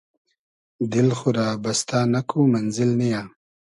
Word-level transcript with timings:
دیل 0.91 1.09
خو 1.17 1.29
رۂ 1.35 1.47
بستۂ 1.63 1.99
نئکو 2.11 2.39
مئنزیل 2.51 2.91
نییۂ 2.99 3.21